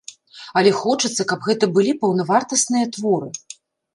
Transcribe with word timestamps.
Але 0.59 0.71
хочацца, 0.77 1.25
каб 1.33 1.39
гэта 1.49 1.69
былі 1.75 1.93
паўнавартасныя 2.05 2.85
творы. 2.95 3.29